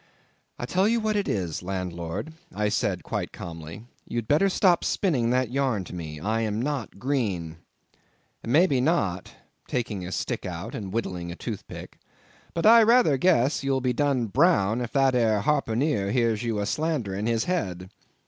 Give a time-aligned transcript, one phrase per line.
[0.57, 2.33] "I tell you what it is, landlord,"
[2.69, 7.57] said I quite calmly, "you'd better stop spinning that yarn to me—I'm not green."
[8.43, 9.31] "May be not,"
[9.67, 11.99] taking out a stick and whittling a toothpick,
[12.55, 16.65] "but I rayther guess you'll be done brown if that ere harpooneer hears you a
[16.65, 17.91] slanderin' his head."